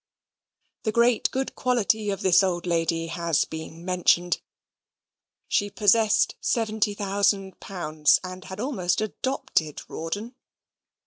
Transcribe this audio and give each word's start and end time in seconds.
The 0.81 0.91
great 0.91 1.29
good 1.29 1.53
quality 1.53 2.09
of 2.09 2.21
this 2.21 2.41
old 2.41 2.65
lady 2.65 3.05
has 3.05 3.45
been 3.45 3.85
mentioned. 3.85 4.41
She 5.47 5.69
possessed 5.69 6.33
seventy 6.41 6.95
thousand 6.95 7.59
pounds, 7.59 8.19
and 8.23 8.45
had 8.45 8.59
almost 8.59 8.99
adopted 8.99 9.83
Rawdon. 9.87 10.33